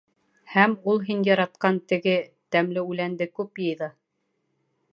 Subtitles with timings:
[0.53, 2.15] —Һәм ул һин яратҡан теге...
[2.55, 3.91] тәмле үләнде күп йыйҙы.